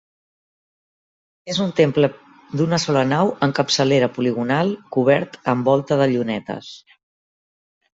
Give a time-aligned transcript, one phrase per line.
[1.55, 2.09] És un temple
[2.61, 6.77] d'una sola nau amb capçalera poligonal, cobert amb volta de llunetes.